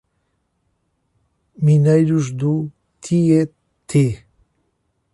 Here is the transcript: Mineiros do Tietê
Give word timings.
Mineiros 1.65 2.31
do 2.31 2.71
Tietê 2.99 4.25